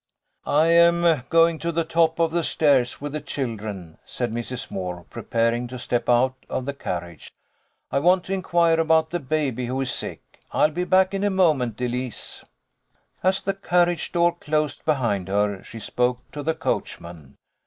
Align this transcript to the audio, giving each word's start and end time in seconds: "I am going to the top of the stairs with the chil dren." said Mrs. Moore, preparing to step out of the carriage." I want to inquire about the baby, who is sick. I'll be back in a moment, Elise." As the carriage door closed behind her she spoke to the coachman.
"I 0.47 0.65
am 0.69 1.21
going 1.29 1.59
to 1.59 1.71
the 1.71 1.83
top 1.83 2.17
of 2.17 2.31
the 2.31 2.41
stairs 2.41 2.99
with 2.99 3.11
the 3.11 3.21
chil 3.21 3.55
dren." 3.55 3.99
said 4.03 4.31
Mrs. 4.33 4.71
Moore, 4.71 5.05
preparing 5.11 5.67
to 5.67 5.77
step 5.77 6.09
out 6.09 6.33
of 6.49 6.65
the 6.65 6.73
carriage." 6.73 7.31
I 7.91 7.99
want 7.99 8.23
to 8.23 8.33
inquire 8.33 8.79
about 8.79 9.11
the 9.11 9.19
baby, 9.19 9.67
who 9.67 9.79
is 9.81 9.91
sick. 9.91 10.39
I'll 10.51 10.71
be 10.71 10.85
back 10.85 11.13
in 11.13 11.23
a 11.23 11.29
moment, 11.29 11.79
Elise." 11.79 12.43
As 13.21 13.41
the 13.43 13.53
carriage 13.53 14.11
door 14.11 14.33
closed 14.35 14.83
behind 14.85 15.27
her 15.27 15.63
she 15.63 15.77
spoke 15.77 16.21
to 16.31 16.41
the 16.41 16.55
coachman. 16.55 17.35